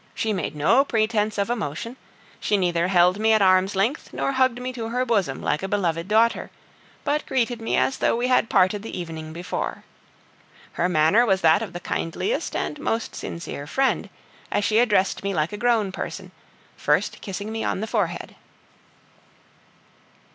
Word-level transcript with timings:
She 0.15 0.33
made 0.33 0.55
no 0.55 0.83
pretence 0.83 1.37
of 1.37 1.51
emotion; 1.51 1.95
she 2.39 2.57
neither 2.57 2.87
held 2.87 3.19
me 3.19 3.33
at 3.33 3.41
arm's 3.43 3.75
length 3.75 4.11
nor 4.11 4.31
hugged 4.31 4.59
me 4.59 4.73
to 4.73 4.89
her 4.89 5.05
bosom 5.05 5.43
like 5.43 5.61
a 5.61 5.67
beloved 5.67 6.07
daughter, 6.07 6.49
but 7.03 7.23
greeted 7.27 7.61
me 7.61 7.77
as 7.77 7.97
though 7.99 8.15
we 8.15 8.27
had 8.27 8.49
parted 8.49 8.81
the 8.81 8.99
evening 8.99 9.31
before. 9.31 9.83
Her 10.71 10.89
manner 10.89 11.23
was 11.23 11.41
that 11.41 11.61
of 11.61 11.73
the 11.73 11.79
kindliest 11.79 12.55
and 12.55 12.79
most 12.79 13.13
sincere 13.13 13.67
friend, 13.67 14.09
as 14.51 14.65
she 14.65 14.79
addressed 14.79 15.21
me 15.23 15.35
like 15.35 15.53
a 15.53 15.57
grown 15.57 15.91
person, 15.91 16.31
first 16.75 17.21
kissing 17.21 17.51
me 17.51 17.63
on 17.63 17.79
the 17.79 17.85
forehead. 17.85 18.35